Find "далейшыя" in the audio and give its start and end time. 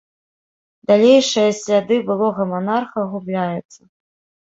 0.91-1.51